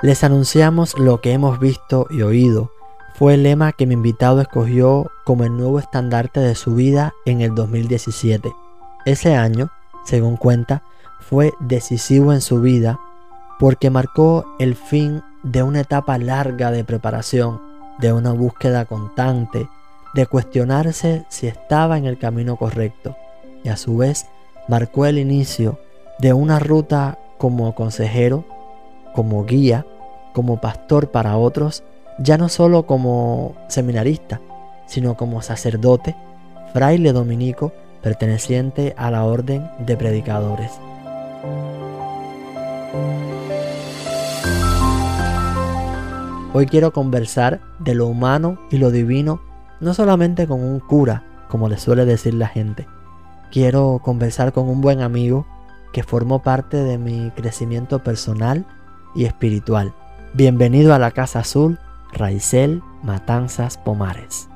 [0.00, 2.70] Les anunciamos lo que hemos visto y oído.
[3.14, 7.40] Fue el lema que mi invitado escogió como el nuevo estandarte de su vida en
[7.40, 8.52] el 2017.
[9.06, 9.70] Ese año,
[10.04, 10.84] según cuenta,
[11.18, 13.00] fue decisivo en su vida
[13.58, 17.60] porque marcó el fin de una etapa larga de preparación,
[17.98, 19.68] de una búsqueda constante,
[20.14, 23.16] de cuestionarse si estaba en el camino correcto
[23.64, 24.26] y a su vez
[24.68, 25.80] marcó el inicio
[26.20, 28.44] de una ruta como consejero,
[29.18, 29.84] como guía,
[30.32, 31.82] como pastor para otros,
[32.20, 34.40] ya no solo como seminarista,
[34.86, 36.14] sino como sacerdote,
[36.72, 40.70] fraile dominico perteneciente a la orden de predicadores.
[46.52, 49.40] Hoy quiero conversar de lo humano y lo divino,
[49.80, 52.86] no solamente con un cura, como le suele decir la gente.
[53.50, 55.44] Quiero conversar con un buen amigo
[55.92, 58.64] que formó parte de mi crecimiento personal
[59.24, 59.94] espiritual.
[60.34, 61.78] Bienvenido a la Casa Azul,
[62.12, 64.48] Raizel Matanzas Pomares.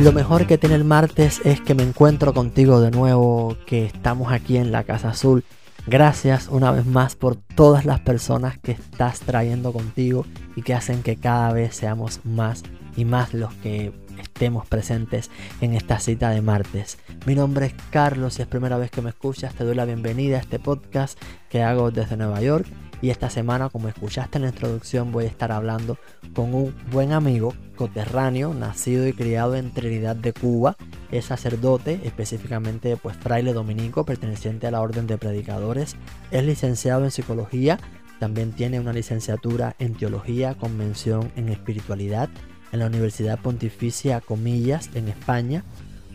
[0.00, 4.32] Lo mejor que tiene el martes es que me encuentro contigo de nuevo, que estamos
[4.32, 5.44] aquí en la Casa Azul.
[5.90, 10.24] Gracias una vez más por todas las personas que estás trayendo contigo
[10.54, 12.62] y que hacen que cada vez seamos más
[12.96, 16.98] y más los que estemos presentes en esta cita de martes.
[17.26, 20.36] Mi nombre es Carlos, si es primera vez que me escuchas, te doy la bienvenida
[20.36, 22.68] a este podcast que hago desde Nueva York
[23.02, 25.98] y esta semana, como escuchaste en la introducción, voy a estar hablando
[26.36, 30.76] con un buen amigo coterráneo, nacido y criado en Trinidad de Cuba.
[31.10, 35.96] Es sacerdote, específicamente pues fraile dominico, perteneciente a la Orden de Predicadores.
[36.30, 37.78] Es licenciado en psicología,
[38.20, 42.28] también tiene una licenciatura en teología con mención en espiritualidad
[42.70, 45.64] en la Universidad Pontificia Comillas en España.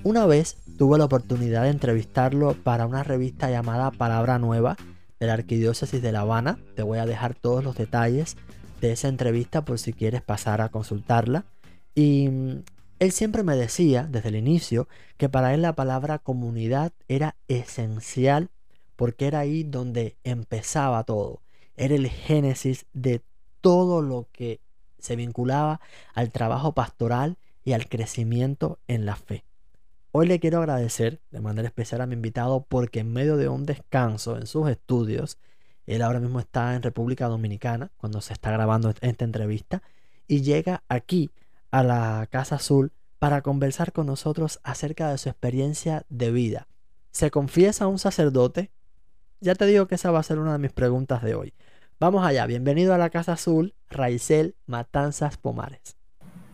[0.04, 4.78] Una vez tuve la oportunidad de entrevistarlo para una revista llamada Palabra Nueva
[5.20, 6.60] de la Arquidiócesis de La Habana.
[6.76, 8.38] Te voy a dejar todos los detalles
[8.82, 11.46] de esa entrevista por si quieres pasar a consultarla.
[11.96, 12.64] Y mm,
[13.00, 18.50] él siempre me decía desde el inicio que para él la palabra comunidad era esencial
[18.96, 21.42] porque era ahí donde empezaba todo.
[21.76, 23.22] Era el génesis de
[23.60, 24.62] todo lo que
[24.98, 25.82] se vinculaba
[26.14, 29.44] al trabajo pastoral y al crecimiento en la fe.
[30.12, 33.66] Hoy le quiero agradecer de manera especial a mi invitado porque en medio de un
[33.66, 35.38] descanso en sus estudios,
[35.86, 39.84] él ahora mismo está en República Dominicana cuando se está grabando esta entrevista
[40.28, 41.32] y llega aquí
[41.76, 46.68] a la Casa Azul para conversar con nosotros acerca de su experiencia de vida.
[47.12, 48.72] ¿Se confiesa a un sacerdote?
[49.42, 51.54] Ya te digo que esa va a ser una de mis preguntas de hoy.
[52.00, 55.98] Vamos allá, bienvenido a la Casa Azul, Raizel Matanzas Pomares.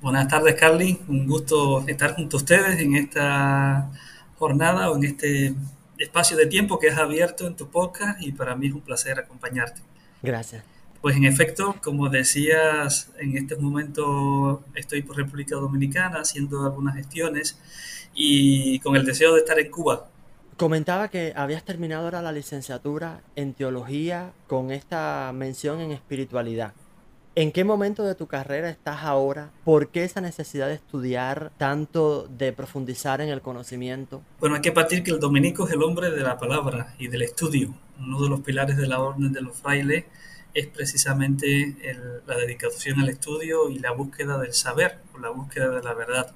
[0.01, 0.99] Buenas tardes, Carly.
[1.07, 3.91] Un gusto estar junto a ustedes en esta
[4.39, 5.53] jornada o en este
[5.99, 9.19] espacio de tiempo que has abierto en tu podcast y para mí es un placer
[9.19, 9.81] acompañarte.
[10.23, 10.63] Gracias.
[11.01, 17.57] Pues en efecto, como decías, en este momento estoy por República Dominicana haciendo algunas gestiones
[18.13, 20.09] y con el deseo de estar en Cuba.
[20.57, 26.73] Comentaba que habías terminado ahora la licenciatura en teología con esta mención en espiritualidad.
[27.33, 29.49] ¿En qué momento de tu carrera estás ahora?
[29.63, 34.21] ¿Por qué esa necesidad de estudiar tanto, de profundizar en el conocimiento?
[34.39, 37.23] Bueno, hay que partir que el dominico es el hombre de la palabra y del
[37.23, 37.73] estudio.
[37.99, 40.05] Uno de los pilares de la orden de los frailes
[40.53, 41.75] es precisamente
[42.27, 46.35] la dedicación al estudio y la búsqueda del saber o la búsqueda de la verdad.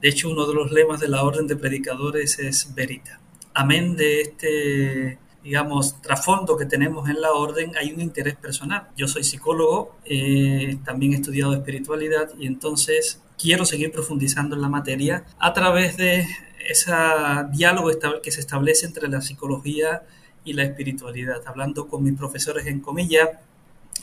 [0.00, 3.20] De hecho, uno de los lemas de la orden de predicadores es verita.
[3.54, 8.88] Amén de este digamos, trasfondo que tenemos en la orden, hay un interés personal.
[8.96, 14.70] Yo soy psicólogo, eh, también he estudiado espiritualidad y entonces quiero seguir profundizando en la
[14.70, 16.26] materia a través de
[16.66, 16.92] ese
[17.52, 17.90] diálogo
[18.22, 20.02] que se establece entre la psicología
[20.52, 21.42] la espiritualidad.
[21.46, 23.40] Hablando con mis profesores en comilla,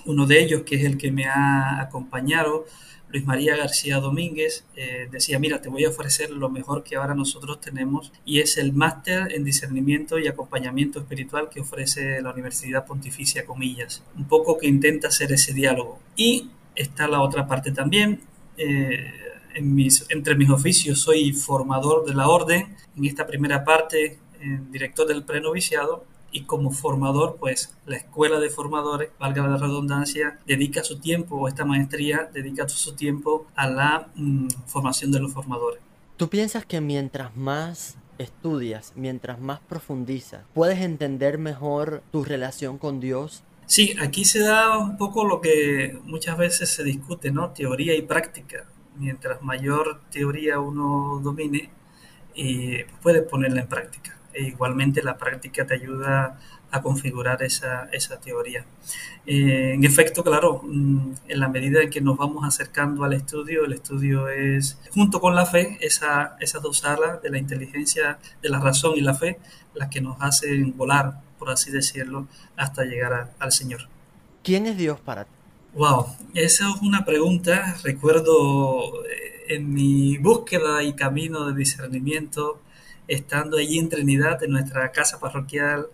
[0.05, 2.65] uno de ellos, que es el que me ha acompañado,
[3.11, 7.13] Luis María García Domínguez, eh, decía, mira, te voy a ofrecer lo mejor que ahora
[7.13, 12.85] nosotros tenemos y es el máster en discernimiento y acompañamiento espiritual que ofrece la Universidad
[12.85, 14.01] Pontificia Comillas.
[14.15, 15.99] Un poco que intenta hacer ese diálogo.
[16.15, 18.21] Y está la otra parte también.
[18.57, 19.11] Eh,
[19.53, 22.77] entre mis oficios soy formador de la orden.
[22.95, 28.49] En esta primera parte, eh, director del prenoviciado y como formador, pues la escuela de
[28.49, 34.09] formadores, valga la redundancia, dedica su tiempo, o esta maestría dedica su tiempo a la
[34.15, 35.81] mm, formación de los formadores.
[36.17, 42.99] ¿Tú piensas que mientras más estudias, mientras más profundizas, puedes entender mejor tu relación con
[42.99, 43.43] Dios?
[43.65, 47.51] Sí, aquí se da un poco lo que muchas veces se discute, ¿no?
[47.51, 48.65] Teoría y práctica.
[48.97, 51.69] Mientras mayor teoría uno domine,
[52.35, 54.17] y puedes ponerla en práctica.
[54.33, 56.37] E igualmente la práctica te ayuda
[56.71, 58.65] a configurar esa, esa teoría.
[59.25, 63.65] Eh, en efecto, claro, mm, en la medida en que nos vamos acercando al estudio,
[63.65, 68.49] el estudio es, junto con la fe, esa, esas dos alas de la inteligencia, de
[68.49, 69.37] la razón y la fe,
[69.73, 73.89] las que nos hacen volar, por así decirlo, hasta llegar al Señor.
[74.43, 75.31] ¿Quién es Dios para ti?
[75.73, 77.77] Wow, esa es una pregunta.
[77.83, 82.61] Recuerdo eh, en mi búsqueda y camino de discernimiento,
[83.13, 85.87] estando allí en Trinidad, en nuestra casa parroquial,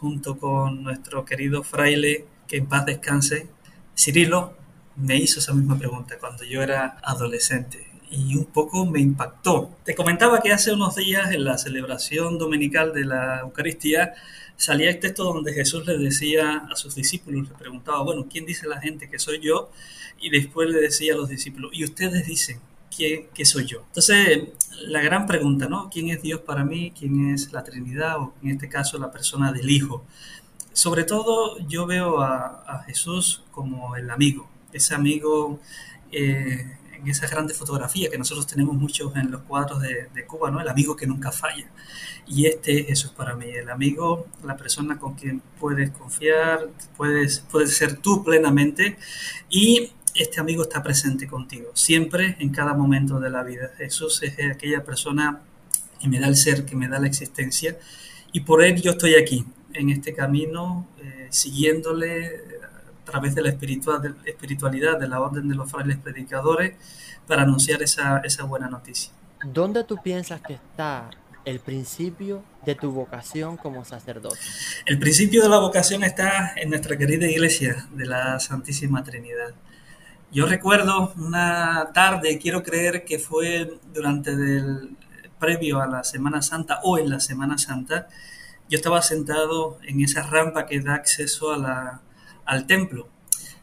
[0.00, 3.48] junto con nuestro querido fraile, que en paz descanse,
[3.96, 4.54] Cirilo,
[4.96, 9.70] me hizo esa misma pregunta cuando yo era adolescente y un poco me impactó.
[9.84, 14.14] Te comentaba que hace unos días en la celebración dominical de la Eucaristía
[14.56, 18.66] salía el texto donde Jesús le decía a sus discípulos, le preguntaba, bueno, ¿quién dice
[18.66, 19.70] la gente que soy yo?
[20.18, 22.58] Y después le decía a los discípulos, ¿y ustedes dicen
[22.90, 23.82] qué soy yo?
[23.86, 24.48] Entonces,
[24.82, 25.88] la gran pregunta, ¿no?
[25.90, 26.92] ¿Quién es Dios para mí?
[26.98, 28.18] ¿Quién es la Trinidad?
[28.18, 30.04] O en este caso, la persona del Hijo.
[30.72, 35.58] Sobre todo, yo veo a, Jesús como el amigo, ese amigo
[36.12, 40.60] eh, en esa grande fotografía que nosotros tenemos muchos en los cuadros de, Cuba, ¿no?
[40.60, 41.68] El amigo que nunca falla.
[42.26, 47.40] Y este es Jesús para mí, el amigo, la persona con quien puedes confiar, puedes,
[47.50, 48.98] puedes ser tú plenamente
[49.48, 49.92] y
[50.22, 53.70] este amigo está presente contigo, siempre, en cada momento de la vida.
[53.76, 55.40] Jesús es aquella persona
[56.00, 57.78] que me da el ser, que me da la existencia,
[58.32, 62.26] y por él yo estoy aquí, en este camino, eh, siguiéndole
[63.02, 66.74] a través de la espiritualidad de la orden de los frailes predicadores,
[67.26, 69.12] para anunciar esa, esa buena noticia.
[69.44, 71.10] ¿Dónde tú piensas que está
[71.44, 74.38] el principio de tu vocación como sacerdote?
[74.86, 79.54] El principio de la vocación está en nuestra querida iglesia de la Santísima Trinidad.
[80.32, 84.96] Yo recuerdo una tarde, quiero creer que fue durante el
[85.38, 88.08] previo a la Semana Santa o en la Semana Santa,
[88.68, 92.00] yo estaba sentado en esa rampa que da acceso a la,
[92.44, 93.08] al templo.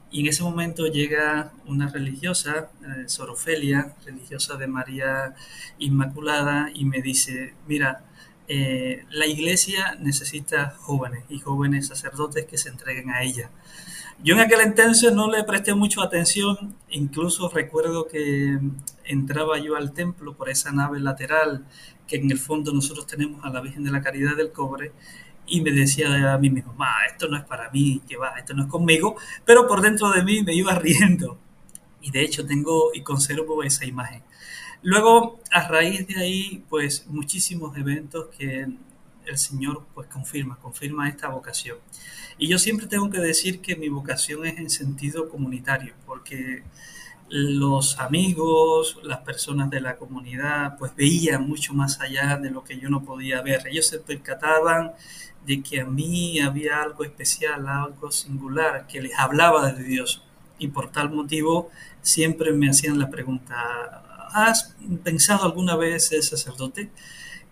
[0.10, 5.34] Y en ese momento llega una religiosa, eh, Sorofelia, religiosa de María
[5.80, 8.06] Inmaculada, y me dice, mira,
[8.48, 13.50] eh, la iglesia necesita jóvenes y jóvenes sacerdotes que se entreguen a ella.
[14.24, 18.60] Yo en aquel entonces no le presté mucho atención, incluso recuerdo que
[19.04, 21.66] entraba yo al templo por esa nave lateral
[22.08, 24.92] que en el fondo nosotros tenemos a la Virgen de la Caridad del Cobre
[25.46, 28.54] y me decía a mí mismo, Ma, esto no es para mí, que va, esto
[28.54, 31.38] no es conmigo, pero por dentro de mí me iba riendo.
[32.02, 34.24] Y de hecho tengo y conservo esa imagen.
[34.84, 38.68] Luego, a raíz de ahí, pues muchísimos eventos que
[39.26, 41.78] el Señor pues confirma, confirma esta vocación.
[42.38, 46.64] Y yo siempre tengo que decir que mi vocación es en sentido comunitario, porque
[47.30, 52.78] los amigos, las personas de la comunidad, pues veían mucho más allá de lo que
[52.78, 53.66] yo no podía ver.
[53.68, 54.92] Ellos se percataban
[55.46, 60.24] de que a mí había algo especial, algo singular, que les hablaba de Dios.
[60.60, 61.70] Y por tal motivo
[62.02, 66.90] siempre me hacían la pregunta, ¿has pensado alguna vez ser sacerdote?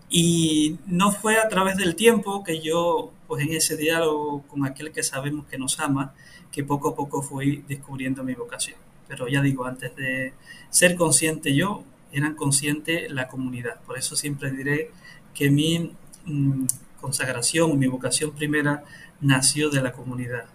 [0.09, 4.91] Y no fue a través del tiempo que yo, pues en ese diálogo con aquel
[4.91, 6.13] que sabemos que nos ama,
[6.51, 8.77] que poco a poco fui descubriendo mi vocación.
[9.07, 10.33] Pero ya digo, antes de
[10.69, 13.79] ser consciente yo, eran consciente la comunidad.
[13.81, 14.91] Por eso siempre diré
[15.33, 15.93] que mi
[16.25, 16.65] mm,
[16.99, 18.83] consagración, mi vocación primera
[19.21, 20.45] nació de la comunidad.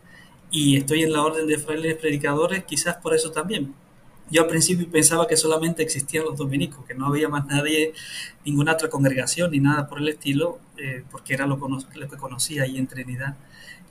[0.51, 3.75] Y estoy en la orden de frailes predicadores quizás por eso también,
[4.31, 7.93] yo al principio pensaba que solamente existían los dominicos, que no había más nadie,
[8.45, 12.77] ninguna otra congregación ni nada por el estilo, eh, porque era lo, que conocía ahí
[12.77, 13.37] en Trinidad.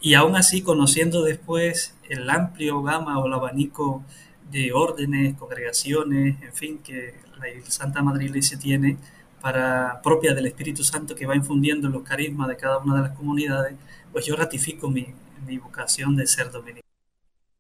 [0.02, 4.04] Y aún así, conociendo después el amplio gama o el abanico
[4.52, 8.98] de órdenes, congregaciones, en fin, que la Santa Madre Iglesia tiene
[9.42, 13.18] para propia del Espíritu Santo que va infundiendo los carismas de cada una de las
[13.18, 13.76] comunidades,
[14.12, 15.08] pues yo ratifico mi,
[15.42, 16.86] mi vocación de ser dominico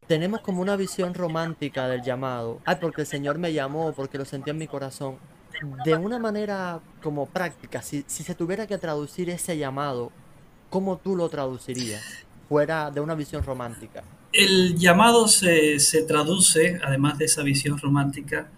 [0.07, 2.61] tenemos como una visión romántica del llamado.
[2.65, 5.17] Ay, porque el Señor me llamó, porque lo sentí en mi corazón.
[5.85, 10.11] De una manera como práctica, si, si se tuviera que traducir ese llamado,
[10.69, 12.03] ¿cómo tú lo traducirías?
[12.49, 14.03] Fuera de una visión romántica.
[14.33, 18.49] El llamado se, se traduce, además de esa visión romántica,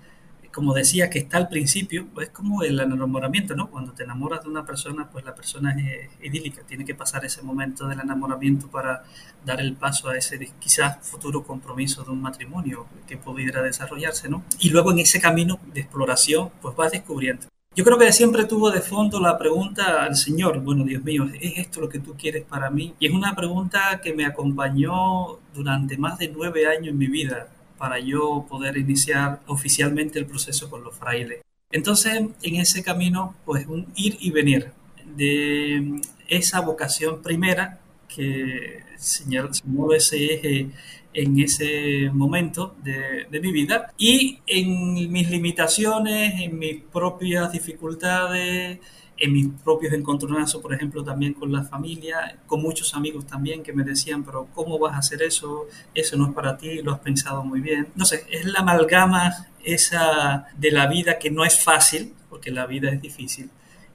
[0.58, 3.70] como decía, que está al principio, pues como el enamoramiento, ¿no?
[3.70, 7.44] Cuando te enamoras de una persona, pues la persona es idílica, tiene que pasar ese
[7.44, 9.04] momento del enamoramiento para
[9.46, 14.46] dar el paso a ese quizás futuro compromiso de un matrimonio que pudiera desarrollarse, ¿no?
[14.58, 17.46] Y luego en ese camino de exploración, pues vas descubriendo.
[17.76, 21.60] yo creo que siempre tuvo de fondo la pregunta al Señor, bueno, Dios mío, ¿es
[21.60, 22.96] esto lo que tú quieres para mí?
[22.98, 27.48] Y es una pregunta que me acompañó durante más de nueve años en mi vida
[27.78, 31.42] para yo poder iniciar oficialmente el proceso con los frailes.
[31.72, 34.72] Entonces, en ese camino, pues un ir y venir
[35.16, 39.52] de esa vocación primera que señaló
[39.94, 40.70] ese eje
[41.14, 48.80] en ese momento de, mi vida y en mis limitaciones, en mis propias dificultades,
[49.18, 53.74] en mis propios encontronazos, por ejemplo, también con la familia, con muchos amigos también que
[53.74, 55.68] me decían, pero ¿cómo vas a hacer eso?
[55.94, 57.88] Eso no es para ti, lo has pensado muy bien.
[57.96, 62.66] No sé, es la amalgama esa de la vida que no es fácil, porque la
[62.66, 63.50] vida es difícil,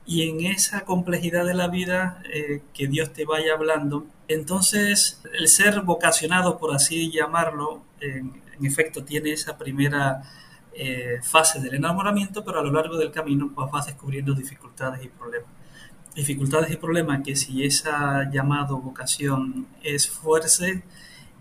[0.04, 5.48] y en esa complejidad de la vida eh, que Dios te vaya hablando, entonces el
[5.48, 10.22] ser vocacionado, por así llamarlo, en, efecto tiene esa primera
[10.74, 15.08] eh, fase del enamoramiento, pero a lo largo del camino pues, vas descubriendo dificultades y
[15.08, 15.50] problemas.
[16.14, 20.66] Dificultades y problemas que si esa llamado vocación es fuerza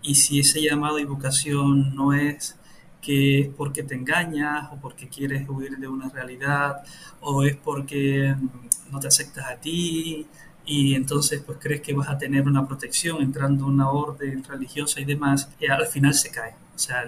[0.02, 2.58] y si ese llamado y vocación no es
[3.00, 6.82] que es porque te engañas o porque quieres huir de una realidad
[7.20, 10.26] o es porque mm, no te aceptas a ti
[10.64, 15.00] y entonces pues crees que vas a tener una protección entrando en una orden religiosa
[15.00, 16.54] y demás, y al final se cae.
[16.74, 17.04] O sea,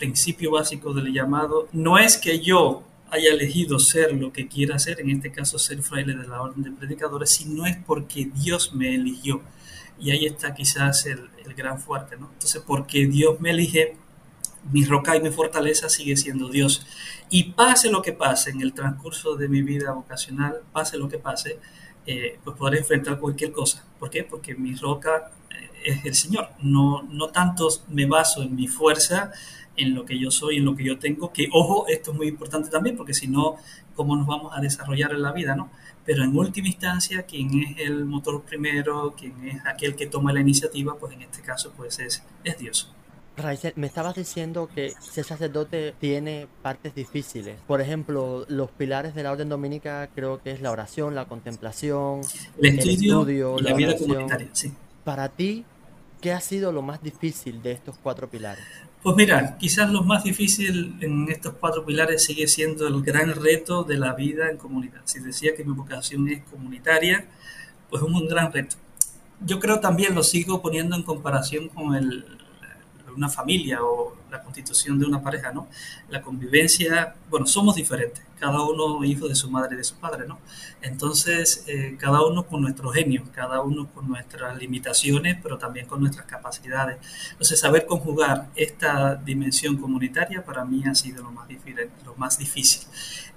[0.00, 5.00] principio básico del llamado no es que yo haya elegido ser lo que quiera ser,
[5.00, 8.94] en este caso ser fraile de la orden de predicadores, sino es porque Dios me
[8.94, 9.42] eligió.
[9.98, 12.30] Y ahí está quizás el, el gran fuerte, ¿no?
[12.32, 13.96] Entonces, porque Dios me elige,
[14.72, 16.86] mi roca y mi fortaleza sigue siendo Dios.
[17.28, 21.18] Y pase lo que pase en el transcurso de mi vida vocacional, pase lo que
[21.18, 21.58] pase,
[22.06, 23.84] eh, pues podré enfrentar cualquier cosa.
[23.98, 24.24] ¿Por qué?
[24.24, 26.48] Porque mi roca eh, es el Señor.
[26.62, 29.32] No, no tanto me baso en mi fuerza,
[29.82, 32.28] en lo que yo soy, en lo que yo tengo, que ojo, esto es muy
[32.28, 33.56] importante también, porque si no,
[33.94, 35.54] ¿cómo nos vamos a desarrollar en la vida?
[35.54, 35.70] ¿no?
[36.04, 40.40] Pero en última instancia, quien es el motor primero, quien es aquel que toma la
[40.40, 42.92] iniciativa, pues en este caso pues es, es Dios.
[43.36, 47.58] Raizel, me estabas diciendo que ser sacerdote tiene partes difíciles.
[47.66, 52.20] Por ejemplo, los pilares de la orden dominica creo que es la oración, la contemplación,
[52.60, 54.48] el estudio, la, vida comunitaria.
[54.52, 54.72] Sí.
[55.04, 55.64] Para ti,
[56.20, 58.64] ¿qué ha sido lo más difícil de estos cuatro pilares?
[59.02, 63.82] Pues mira, quizás lo más difícil en estos cuatro pilares sigue siendo el gran reto
[63.82, 65.00] de la vida en comunidad.
[65.04, 67.26] Si decía que mi vocación es comunitaria,
[67.88, 68.76] pues es un gran reto.
[69.40, 72.26] Yo creo también lo sigo poniendo en comparación con el,
[73.16, 75.68] una familia o la constitución de una pareja, ¿no?
[76.08, 80.26] La convivencia, bueno, somos diferentes, cada uno hijo de su madre y de su padre,
[80.26, 80.38] ¿no?
[80.82, 86.00] Entonces, eh, cada uno con nuestro genio, cada uno con nuestras limitaciones, pero también con
[86.00, 86.98] nuestras capacidades.
[87.32, 91.90] Entonces, saber conjugar esta dimensión comunitaria para mí ha sido lo más difícil.
[92.04, 92.82] Lo más difícil.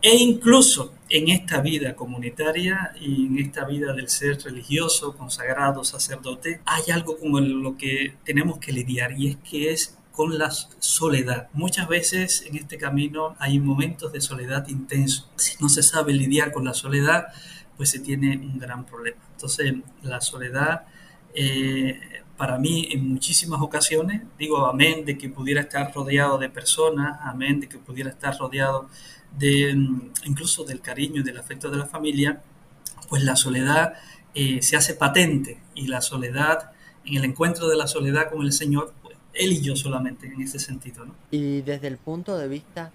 [0.02, 6.62] E incluso en esta vida comunitaria y en esta vida del ser religioso, consagrado, sacerdote,
[6.66, 11.50] hay algo con lo que tenemos que lidiar y es que es con la soledad.
[11.54, 15.30] Muchas veces en este camino hay momentos de soledad intenso.
[15.36, 17.26] Si no se sabe lidiar con la soledad,
[17.76, 19.18] pues se tiene un gran problema.
[19.32, 20.86] Entonces, la soledad,
[21.34, 22.00] eh,
[22.38, 27.60] para mí, en muchísimas ocasiones, digo amén de que pudiera estar rodeado de personas, amén
[27.60, 28.90] de que pudiera estar rodeado
[29.36, 32.44] de mm, incluso del cariño y del afecto de la familia,
[33.10, 33.96] pues la soledad
[34.36, 36.72] eh, se hace patente y la soledad,
[37.04, 38.94] en el encuentro de la soledad con el Señor,
[39.34, 41.06] él y yo solamente en ese sentido.
[41.06, 41.16] ¿no?
[41.32, 42.92] Y desde el punto de vista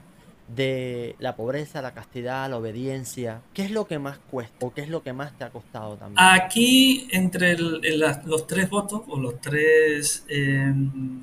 [0.48, 4.80] de la pobreza, la castidad, la obediencia, ¿qué es lo que más cuesta o qué
[4.80, 6.18] es lo que más te ha costado también?
[6.18, 10.72] Aquí, entre los tres votos o los tres eh,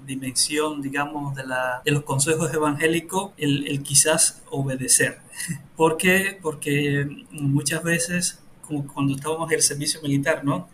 [0.05, 5.19] dimensión, digamos, de, la, de los consejos evangélicos, el, el quizás obedecer.
[5.75, 6.37] ¿Por qué?
[6.39, 10.69] Porque muchas veces, como cuando estábamos en el servicio militar, ¿no?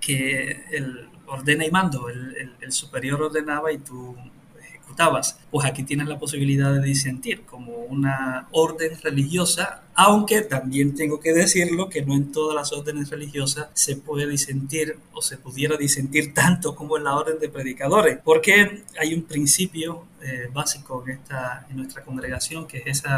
[0.00, 4.16] Que el, ordena y mando, el, el, superior ordenaba y tú
[4.60, 5.38] ejecutabas.
[5.50, 11.32] Pues aquí tienes la posibilidad de disentir como una orden religiosa, aunque también tengo que
[11.32, 16.34] decirlo que no en todas las órdenes religiosas se puede disentir o se pudiera disentir
[16.34, 21.66] tanto como en la orden de predicadores, porque hay un principio eh, básico en, esta,
[21.70, 23.08] en nuestra congregación que es ese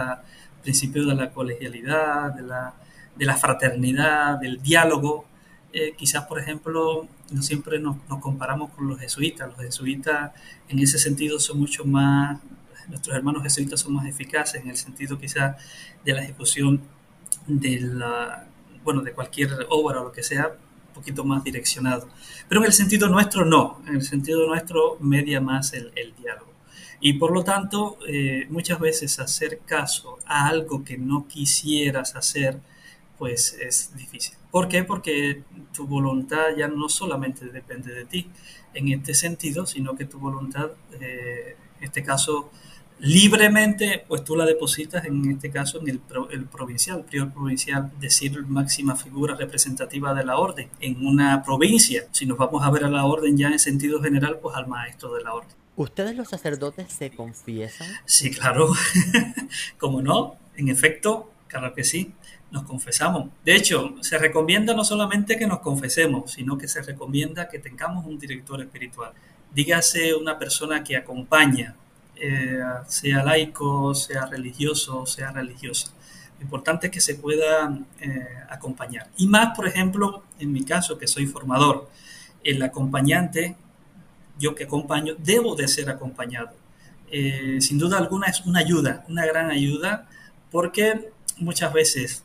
[0.63, 2.75] principio de la colegialidad, de la,
[3.17, 5.29] de la fraternidad, del diálogo
[5.73, 9.49] eh, quizás, por ejemplo, no siempre nos, comparamos con los jesuitas.
[9.49, 10.33] Los jesuitas
[10.69, 12.41] en ese sentido son mucho más,
[12.89, 15.57] nuestros hermanos jesuitas son más eficaces en el sentido quizás
[16.05, 16.81] de la ejecución
[17.47, 18.47] de la,
[18.85, 20.49] bueno, de cualquier obra o lo que sea,
[20.89, 22.09] un poquito más direccionado.
[22.49, 26.49] Pero en el sentido nuestro no, en el sentido nuestro media más el, el diálogo.
[27.01, 32.59] Y por lo tanto, eh, muchas veces hacer caso a algo que no quisieras hacer,
[33.17, 34.38] pues es difícil.
[34.51, 34.85] ¿Por qué?
[34.85, 35.43] Porque
[35.75, 38.31] tu voluntad ya no solamente depende de ti
[38.75, 42.51] en este sentido, sino que tu voluntad, eh, en este caso,
[43.01, 46.01] libremente, pues tú la depositas en este caso en el,
[46.31, 52.07] el provincial, prior provincial, decir máxima figura representativa de la orden en una provincia.
[52.13, 55.15] Si nos vamos a ver a la orden ya en sentido general, pues al maestro
[55.15, 55.51] de la orden.
[55.77, 57.87] ¿Ustedes los sacerdotes se confiesan?
[58.05, 58.69] Sí, claro.
[59.79, 60.37] ¿Cómo no?
[60.57, 62.13] En efecto, claro que sí,
[62.51, 63.29] nos confesamos.
[63.45, 68.07] De hecho, se recomienda no solamente que nos confesemos, sino que se recomienda que tengamos
[68.07, 69.13] un director espiritual.
[69.53, 71.75] Dígase una persona que acompaña,
[72.17, 75.93] eh, sea laico, sea religioso, sea religiosa.
[76.39, 79.09] Lo importante es que se pueda eh, acompañar.
[79.17, 81.91] Y más, por ejemplo, en mi caso, que soy formador,
[82.45, 83.57] el acompañante,
[84.39, 86.53] yo que acompaño, debo de ser acompañado.
[87.11, 90.07] Eh, sin duda alguna es una ayuda, una gran ayuda,
[90.51, 92.25] porque muchas veces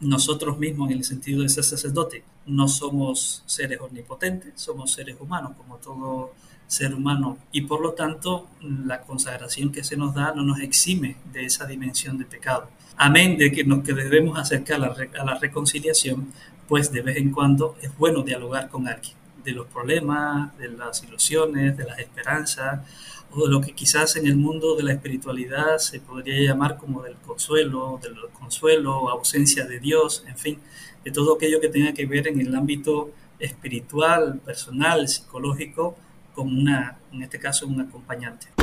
[0.00, 5.52] nosotros mismos, en el sentido de ser sacerdote, no somos seres omnipotentes, somos seres humanos,
[5.56, 6.32] como todo
[6.68, 11.16] ser humano y por lo tanto la consagración que se nos da no nos exime
[11.32, 12.68] de esa dimensión de pecado.
[12.96, 16.28] Amén de que nos que debemos acercar a la, a la reconciliación,
[16.68, 21.02] pues de vez en cuando es bueno dialogar con alguien de los problemas, de las
[21.02, 22.80] ilusiones, de las esperanzas
[23.30, 27.16] o lo que quizás en el mundo de la espiritualidad se podría llamar como del
[27.16, 30.58] consuelo, del consuelo, ausencia de Dios, en fin,
[31.04, 35.96] de todo aquello que tenga que ver en el ámbito espiritual, personal, psicológico,
[36.34, 38.57] como una, en este caso, un acompañante.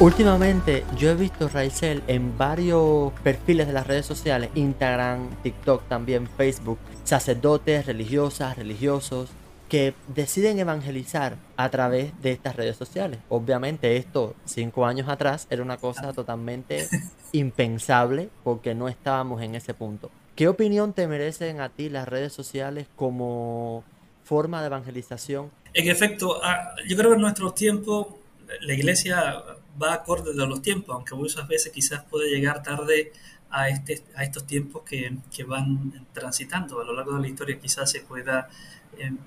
[0.00, 6.26] Últimamente yo he visto Raizel en varios perfiles de las redes sociales, Instagram, TikTok, también
[6.26, 9.28] Facebook, sacerdotes, religiosas, religiosos,
[9.68, 13.18] que deciden evangelizar a través de estas redes sociales.
[13.28, 16.88] Obviamente esto cinco años atrás era una cosa totalmente
[17.32, 20.10] impensable porque no estábamos en ese punto.
[20.34, 23.84] ¿Qué opinión te merecen a ti las redes sociales como
[24.24, 25.50] forma de evangelización?
[25.74, 28.06] En efecto, ah, yo creo que en nuestros tiempos
[28.62, 29.44] la iglesia
[29.80, 33.12] va acorde de los tiempos, aunque muchas veces quizás puede llegar tarde
[33.50, 36.80] a, este, a estos tiempos que, que van transitando.
[36.80, 38.48] A lo largo de la historia quizás se pueda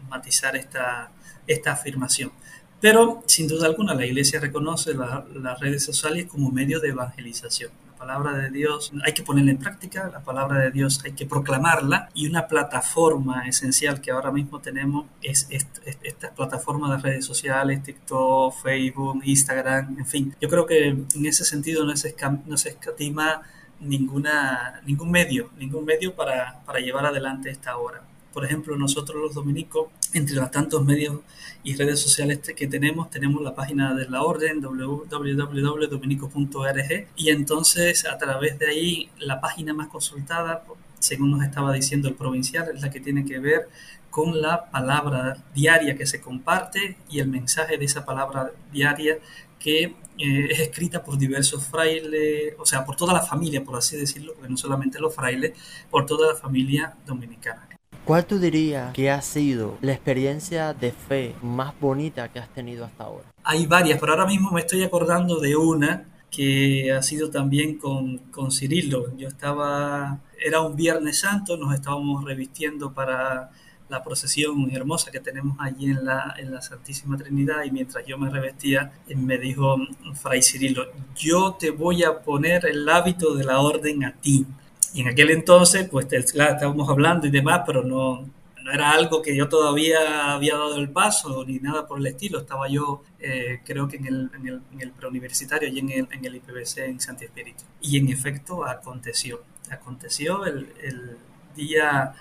[0.10, 1.12] matizar esta,
[1.48, 2.32] esta afirmación.
[2.80, 7.72] Pero sin duda alguna la Iglesia reconoce las redes sociales como medio de evangelización.
[8.04, 11.26] La palabra de Dios hay que ponerla en práctica, la palabra de Dios hay que
[11.26, 17.82] proclamarla y una plataforma esencial que ahora mismo tenemos es esta, plataforma de redes sociales,
[17.82, 20.36] TikTok, Facebook, Instagram, en fin.
[20.42, 22.14] Yo creo que en ese sentido no se,
[22.46, 23.42] no se escatima
[23.80, 28.02] ninguna, ningún medio, ningún medio para, para llevar adelante esta obra.
[28.34, 31.20] Por ejemplo, nosotros los dominicos, entre los tantos medios
[31.64, 38.18] y redes sociales que tenemos, tenemos la página de la orden www.dominico.org y entonces a
[38.18, 40.66] través de ahí la página más consultada,
[41.00, 43.70] según nos estaba diciendo el provincial, es la que tiene que ver
[44.10, 49.18] con la palabra diaria que se comparte y el mensaje de esa palabra diaria
[49.60, 53.98] que eh, es escrita por diversos frailes, o sea, por toda la familia, por así
[53.98, 55.54] decirlo, porque no solamente los frailes,
[55.90, 57.73] por toda la familia dominicana.
[58.06, 62.84] ¿Cuál tú dirías que ha sido la experiencia de fe más bonita que has tenido
[62.84, 63.24] hasta ahora?
[63.46, 68.18] Hay varias, pero ahora mismo me estoy acordando de una que ha sido también con,
[68.30, 69.16] con Cirilo.
[69.16, 73.52] Yo estaba, era un Viernes Santo, nos estábamos revistiendo para
[73.88, 78.18] la procesión hermosa que tenemos allí en la, en la Santísima Trinidad y mientras yo
[78.18, 79.78] me revestía me dijo
[80.16, 84.46] Fray Cirilo, yo te voy a poner el hábito de la orden a ti.
[84.94, 88.30] Y en aquel entonces, pues claro, estábamos hablando y demás, pero no,
[88.72, 92.40] era algo que yo todavía había dado el paso ni nada por el estilo.
[92.40, 96.08] Estaba yo, eh, creo que en el, en el, en el preuniversitario y en el,
[96.12, 97.64] en el IPBC en Santi Espíritu.
[97.82, 99.42] Y en efecto aconteció.
[99.70, 101.18] Aconteció el, el
[101.56, 102.14] día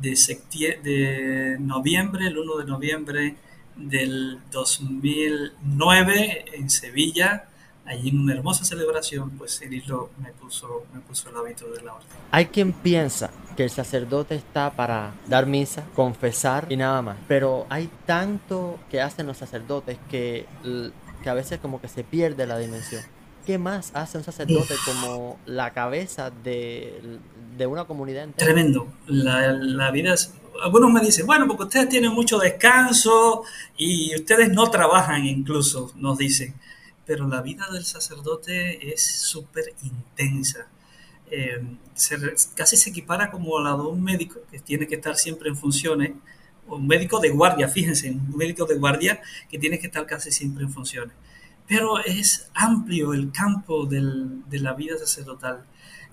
[0.00, 0.16] de,
[0.82, 3.36] de noviembre, el 1 de noviembre
[3.76, 7.48] del 2009 en Sevilla
[7.86, 11.94] allí en una hermosa celebración, pues Cirilo me puso, me puso el hábito de la
[11.94, 12.08] orden.
[12.30, 17.66] Hay quien piensa que el sacerdote está para dar misa, confesar y nada más, pero
[17.68, 20.46] hay tanto que hacen los sacerdotes que,
[21.22, 23.02] que a veces como que se pierde la dimensión.
[23.46, 27.18] ¿Qué más hace un sacerdote como la cabeza de,
[27.58, 28.52] de una comunidad entera?
[28.52, 28.88] Tremendo.
[29.06, 33.42] La, la vida es, algunos me dicen, bueno, porque ustedes tienen mucho descanso
[33.76, 36.54] y ustedes no trabajan incluso, nos dicen
[37.06, 40.68] pero la vida del sacerdote es súper intensa.
[41.30, 41.62] eh,
[42.54, 46.12] casi se equipara como la de un médico que tiene que estar siempre en funciones,
[46.66, 50.64] un médico de guardia, fíjense, un médico de guardia que tiene que estar casi siempre
[50.64, 51.14] en funciones.
[51.66, 55.64] Pero es amplio el campo de la vida sacerdotal,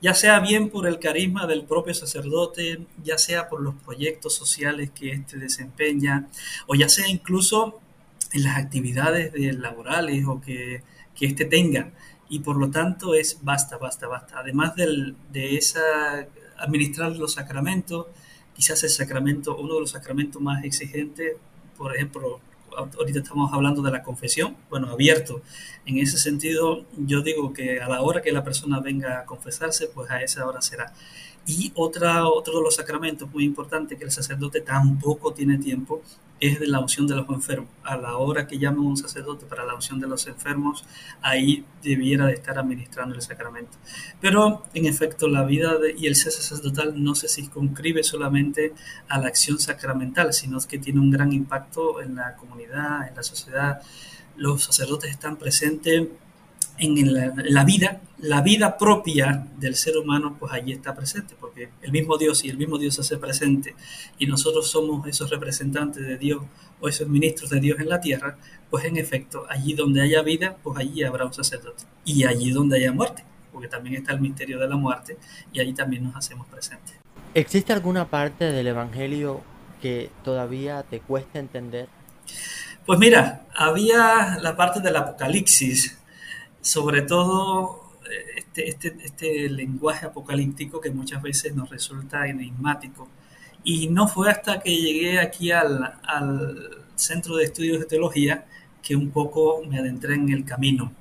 [0.02, 4.92] ya sea bien por el carisma del propio sacerdote, ya sea por los proyectos sociales
[4.92, 6.28] que éste desempeña,
[6.68, 7.80] o ya sea incluso
[8.34, 10.84] en las actividades laborales o que,
[11.16, 11.92] que éste tenga
[12.32, 14.40] y por lo tanto es basta, basta, basta.
[14.40, 15.82] Además del, de esa
[16.58, 18.08] administrar los sacramentos,
[18.56, 21.36] quizás el sacramento, uno de los sacramentos más exigentes,
[21.78, 22.40] por ejemplo,
[22.74, 25.42] ahorita estamos hablando de la confesión, bueno, abierto.
[25.86, 29.88] En ese sentido, yo digo que a la hora que la persona venga a confesarse,
[29.88, 30.94] pues a esa hora será.
[31.46, 36.02] Y otra, otro de los sacramentos muy importante que el sacerdote tampoco tiene tiempo
[36.42, 37.70] es de la unción de los enfermos.
[37.84, 40.84] A la hora que llama un sacerdote para la unción de los enfermos,
[41.22, 43.78] ahí debiera de estar administrando el sacramento.
[44.20, 48.74] Pero, en efecto, la vida y el ser sacerdotal no se circunscribe solamente
[49.08, 53.24] a la acción sacramental, sino que tiene un gran impacto en la comunidad, en la
[53.24, 53.82] sociedad.
[54.36, 56.08] Los sacerdotes están presentes
[56.82, 61.92] en la, vida, la vida propia del ser humano, pues allí está presente, porque el
[61.92, 63.76] mismo Dios y el mismo Dios se hace presente
[64.18, 66.44] y nosotros somos esos representantes de Dios
[66.80, 68.38] o esos ministros de Dios en la tierra,
[68.70, 71.84] pues en efecto, allí donde haya vida, pues allí habrá un sacerdote.
[72.04, 75.18] Y allí donde haya muerte, porque también está el misterio de la muerte
[75.54, 76.96] y allí también nos hacemos presentes.
[77.34, 79.42] ¿Existe alguna parte del Evangelio
[79.82, 81.88] que todavía te cuesta entender?
[82.86, 86.01] Pues mira, había la parte del Apocalipsis
[86.62, 93.08] sobre todo eh, este, este, este, lenguaje apocalíptico que muchas veces nos resulta enigmático.
[93.64, 98.46] Y no fue hasta que llegué aquí al, al Centro de Estudios de Teología
[98.82, 100.92] que un poco me adentré en el camino.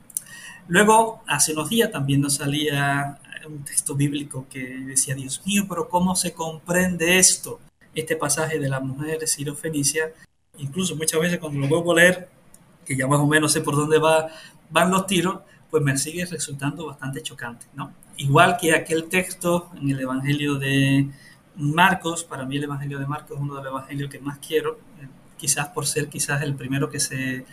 [0.68, 5.88] Luego, hace unos días también nos salía un texto bíblico que decía, Dios mío, pero
[5.88, 7.61] ¿cómo se comprende esto?
[7.94, 9.18] Este pasaje de la mujer
[9.57, 10.12] Fenicia,
[10.59, 12.29] incluso muchas veces cuando lo vuelvo a leer,
[12.85, 14.29] que ya más o menos sé por dónde va,
[14.70, 15.40] van los tiros,
[15.71, 17.93] pues me sigue resultando bastante chocante, ¿no?
[18.17, 21.09] Igual que aquel texto en el Evangelio de
[21.57, 24.79] Marcos, para mí el Evangelio de Marcos es uno de los evangelios que más quiero,
[25.01, 25.07] eh,
[25.37, 27.45] quizás por ser quizás el primero que se,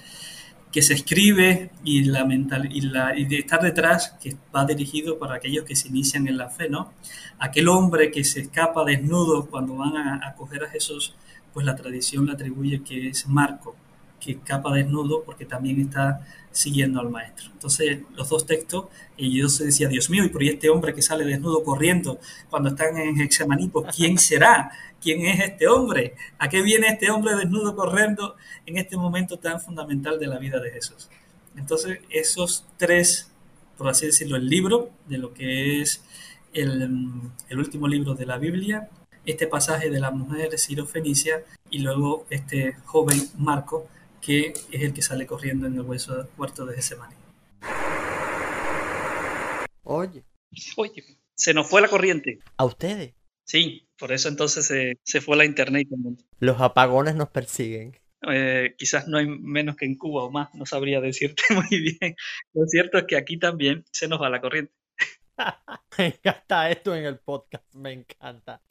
[0.71, 5.19] que se escribe y, la mental, y, la, y de estar detrás, que va dirigido
[5.19, 6.93] para aquellos que se inician en la fe, ¿no?
[7.39, 11.13] Aquel hombre que se escapa desnudo cuando van a, a coger a Jesús,
[11.53, 13.75] pues la tradición le atribuye que es Marco,
[14.19, 17.49] que escapa desnudo porque también está siguiendo al maestro.
[17.53, 21.01] Entonces, los dos textos, y yo se decía, Dios mío, y por este hombre que
[21.01, 24.71] sale desnudo corriendo cuando están en Hexamaní, pues ¿quién será?
[24.99, 26.15] ¿Quién es este hombre?
[26.39, 30.59] ¿A qué viene este hombre desnudo corriendo en este momento tan fundamental de la vida
[30.59, 31.09] de Jesús?
[31.55, 33.29] Entonces, esos tres,
[33.77, 36.03] por así decirlo, el libro de lo que es
[36.53, 38.89] el, el último libro de la Biblia,
[39.25, 43.87] este pasaje de la mujer de Ciro Fenicia y luego este joven Marco,
[44.27, 47.15] que es el que sale corriendo en el hueso huerto de Getsemaní.
[49.83, 50.25] Oye.
[50.75, 52.39] Oye, se nos fue la corriente.
[52.57, 53.13] ¿A ustedes?
[53.45, 55.87] Sí, por eso entonces se, se fue la internet.
[56.39, 57.97] Los apagones nos persiguen.
[58.29, 62.17] Eh, quizás no hay menos que en Cuba o más, no sabría decirte muy bien.
[62.53, 64.73] Lo cierto es que aquí también se nos va la corriente.
[65.97, 68.61] me encanta esto en el podcast, me encanta.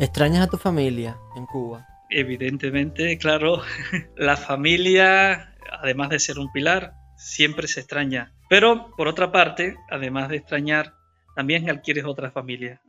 [0.00, 1.86] ¿Extrañas a tu familia en Cuba?
[2.08, 3.60] Evidentemente, claro,
[4.16, 8.32] la familia, además de ser un pilar, siempre se extraña.
[8.48, 10.94] Pero, por otra parte, además de extrañar,
[11.34, 12.80] también adquieres otra familia,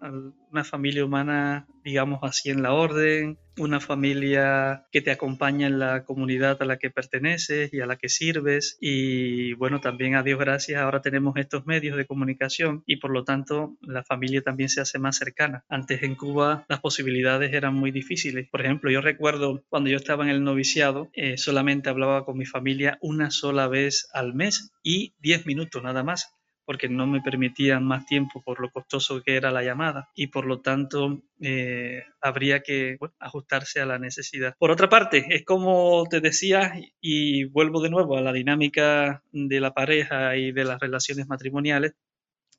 [0.51, 6.03] una familia humana, digamos así, en la orden, una familia que te acompaña en la
[6.03, 8.77] comunidad a la que perteneces y a la que sirves.
[8.79, 13.23] Y bueno, también a Dios gracias, ahora tenemos estos medios de comunicación y por lo
[13.23, 15.63] tanto la familia también se hace más cercana.
[15.69, 18.49] Antes en Cuba las posibilidades eran muy difíciles.
[18.49, 22.45] Por ejemplo, yo recuerdo cuando yo estaba en el noviciado, eh, solamente hablaba con mi
[22.45, 26.35] familia una sola vez al mes y 10 minutos nada más
[26.71, 30.45] porque no me permitían más tiempo por lo costoso que era la llamada y por
[30.45, 34.55] lo tanto eh, habría que ajustarse a la necesidad.
[34.57, 39.59] Por otra parte, es como te decía y vuelvo de nuevo a la dinámica de
[39.59, 41.91] la pareja y de las relaciones matrimoniales,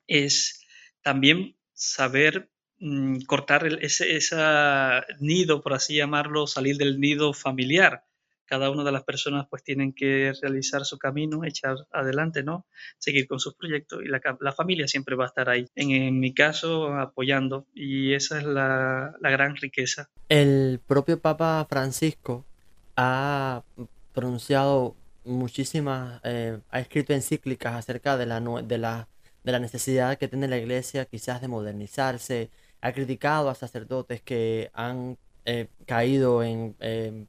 [0.07, 0.67] es
[1.01, 4.37] también saber mm, cortar ese, ese
[5.21, 8.05] nido, por así llamarlo, salir del nido familiar
[8.47, 12.67] cada una de las personas pues tienen que realizar su camino, echar adelante, ¿no?
[12.99, 15.67] Seguir con sus proyectos y la, familia siempre va a estar ahí.
[15.75, 20.09] En, mi caso, apoyando y esa es la, la gran riqueza.
[20.29, 22.45] El propio Papa Francisco
[22.97, 23.63] ha
[24.13, 29.09] pronunciado muchísimas, eh, ha escrito encíclicas acerca de la, de, la,
[29.45, 32.51] de la necesidad que tiene la iglesia quizás de modernizarse,
[32.81, 37.27] ha criticado a sacerdotes que han eh, caído en eh,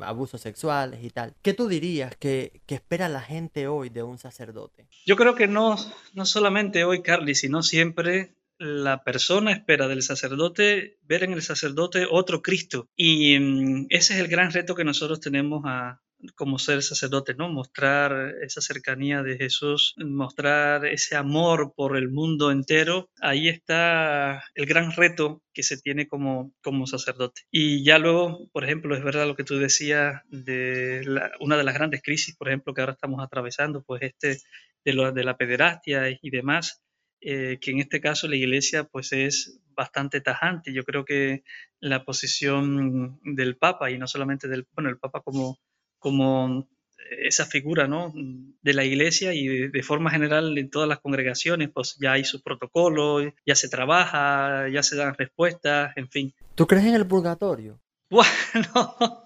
[0.00, 1.34] abusos sexuales y tal.
[1.42, 4.88] ¿Qué tú dirías que, que, espera la gente hoy de un sacerdote?
[5.06, 5.76] Yo creo que no,
[6.14, 12.06] no solamente hoy, Carly, sino siempre la persona espera del sacerdote ver en el sacerdote
[12.10, 12.88] otro Cristo.
[12.96, 16.00] Y mm, ese es el gran reto que nosotros tenemos a,
[16.34, 17.48] como ser sacerdote, ¿no?
[17.48, 23.10] Mostrar esa cercanía de Jesús, mostrar ese amor por el mundo entero.
[23.20, 27.42] Ahí está el gran reto que se tiene como, como sacerdote.
[27.50, 31.02] Y ya luego, por ejemplo, es verdad lo que tú decías de
[31.40, 34.38] una de las grandes crisis, por ejemplo, que ahora estamos atravesando, pues este
[34.84, 36.82] de, lo, de la pederastia y demás
[37.20, 40.72] eh, que en este caso la iglesia pues es bastante tajante.
[40.72, 41.42] Yo creo que
[41.80, 45.58] la posición del Papa, y no solamente del, bueno, el Papa como,
[45.98, 46.68] como
[47.10, 48.12] esa figura ¿no?
[48.14, 52.42] de la iglesia y de, forma general en todas las congregaciones, pues ya hay su
[52.42, 56.34] protocolo, ya se trabaja, ya se dan respuestas, en fin.
[56.54, 57.80] ¿Tú crees en el purgatorio?
[58.10, 59.24] Bueno,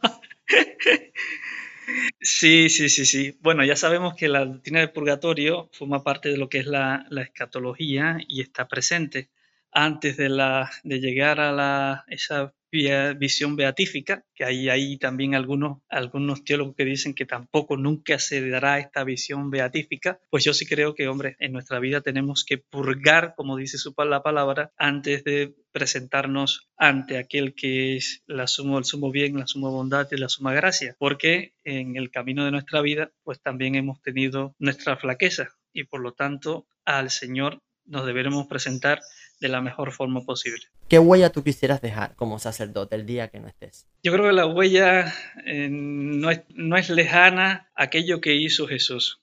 [2.20, 3.36] Sí, sí, sí, sí.
[3.40, 7.04] Bueno, ya sabemos que la doctrina del purgatorio forma parte de lo que es la,
[7.10, 9.30] la escatología y está presente
[9.72, 15.78] antes de, la, de llegar a la, esa visión beatífica, que hay ahí también algunos,
[15.88, 20.66] algunos teólogos que dicen que tampoco nunca se dará esta visión beatífica, pues yo sí
[20.66, 25.22] creo que, hombre, en nuestra vida tenemos que purgar, como dice su, la palabra, antes
[25.22, 30.16] de presentarnos ante aquel que es la sumo, el sumo bien, la suma bondad y
[30.16, 34.96] la suma gracia, porque en el camino de nuestra vida, pues también hemos tenido nuestra
[34.96, 39.00] flaqueza y por lo tanto al Señor nos deberemos presentar
[39.40, 40.62] de la mejor forma posible.
[40.88, 43.88] ¿Qué huella tú quisieras dejar como sacerdote el día que no estés?
[44.02, 45.12] Yo creo que la huella
[45.44, 49.20] eh, no, es, no es lejana aquello que hizo Jesús.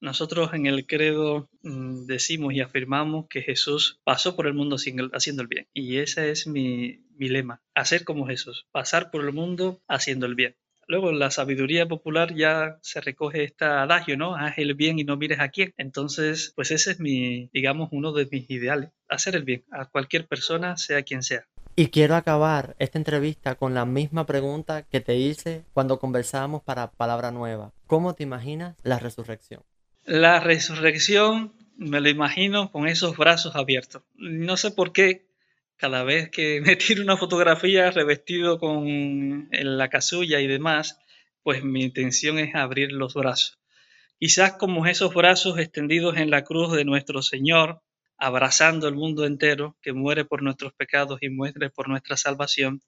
[0.00, 4.76] Nosotros en el credo mm, decimos y afirmamos que Jesús pasó por el mundo
[5.12, 5.68] haciendo el bien.
[5.74, 10.34] Y ese es mi, mi lema, hacer como Jesús, pasar por el mundo haciendo el
[10.34, 10.56] bien.
[10.90, 14.34] Luego, en la sabiduría popular ya se recoge este adagio, ¿no?
[14.34, 15.72] Haz el bien y no mires a quién.
[15.76, 18.90] Entonces, pues ese es mi, digamos, uno de mis ideales.
[19.08, 21.46] Hacer el bien a cualquier persona, sea quien sea.
[21.76, 26.90] Y quiero acabar esta entrevista con la misma pregunta que te hice cuando conversábamos para
[26.90, 27.70] Palabra Nueva.
[27.86, 29.62] ¿Cómo te imaginas la resurrección?
[30.04, 34.02] La resurrección me lo imagino con esos brazos abiertos.
[34.16, 35.29] No sé por qué
[35.80, 40.98] cada vez que me tiro una fotografía revestido con la casulla y demás,
[41.42, 43.58] pues mi intención es abrir los brazos.
[44.18, 47.80] Quizás como esos brazos extendidos en la cruz de nuestro Señor,
[48.18, 52.82] abrazando el mundo entero, que muere por nuestros pecados y muere por nuestra salvación,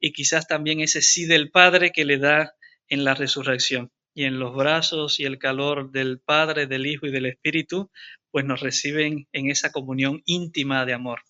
[0.00, 2.54] y quizás también ese sí del Padre que le da
[2.88, 3.92] en la resurrección.
[4.14, 7.90] Y en los brazos y el calor del Padre, del Hijo y del Espíritu,
[8.32, 11.20] pues nos reciben en esa comunión íntima de amor.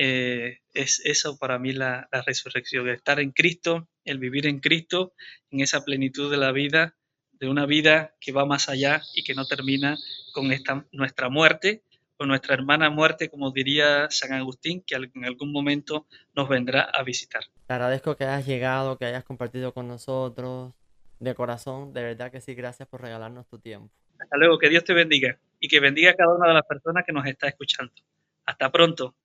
[0.00, 5.12] Eh, es eso para mí la, resurrección, estar en Cristo, el vivir en Cristo,
[5.50, 6.94] en esa plenitud de la vida,
[7.32, 9.96] de una vida que va más allá y que no termina
[10.32, 11.82] con esta, nuestra muerte
[12.16, 17.02] o nuestra hermana muerte, como diría San Agustín, que en algún momento nos vendrá a
[17.02, 17.42] visitar.
[17.66, 20.74] Te agradezco que hayas llegado, que hayas compartido con nosotros.
[21.18, 23.92] De corazón, de verdad que sí, gracias por regalarnos tu tiempo.
[24.20, 27.04] Hasta luego, que Dios te bendiga y que bendiga a cada una de las personas
[27.04, 27.92] que nos está escuchando.
[28.46, 29.16] Hasta pronto.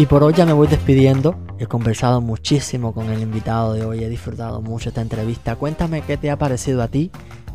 [0.00, 1.36] Y por hoy ya me voy despidiendo.
[1.58, 5.56] He conversado muchísimo con el invitado de hoy, he disfrutado mucho esta entrevista.
[5.56, 7.10] Cuéntame qué te ha parecido a ti.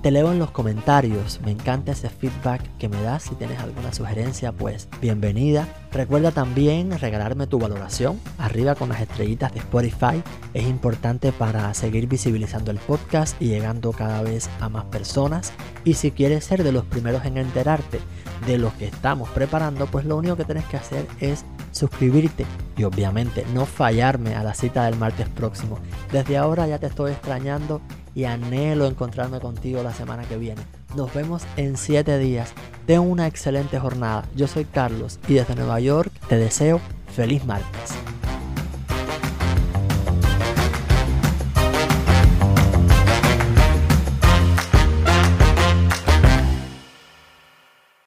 [0.05, 3.23] Te leo en los comentarios, me encanta ese feedback que me das.
[3.23, 5.67] Si tienes alguna sugerencia, pues bienvenida.
[5.91, 10.21] Recuerda también regalarme tu valoración arriba con las estrellitas de Spotify.
[10.53, 15.53] Es importante para seguir visibilizando el podcast y llegando cada vez a más personas.
[15.83, 17.99] Y si quieres ser de los primeros en enterarte
[18.45, 22.45] de lo que estamos preparando, pues lo único que tienes que hacer es suscribirte
[22.77, 25.79] y obviamente no fallarme a la cita del martes próximo.
[26.11, 27.81] Desde ahora ya te estoy extrañando
[28.15, 30.61] y anhelo encontrarme contigo la semana que viene.
[30.95, 32.53] Nos vemos en 7 días.
[32.87, 34.25] Ten una excelente jornada.
[34.35, 36.79] Yo soy Carlos y desde Nueva York te deseo
[37.13, 37.93] feliz martes.